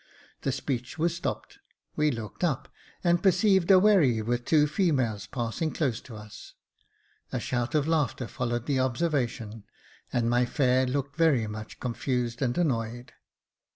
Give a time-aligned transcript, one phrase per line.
[0.41, 1.59] The speech was stopped;
[1.95, 2.69] we looked up,
[3.03, 4.95] and perceived a wherry with two Jacob Faithful
[5.27, 6.53] 253 females passing close to us,
[7.31, 9.63] A shout of laughter followed the observation,
[10.11, 13.13] and my fare looked very much confused and annoyed.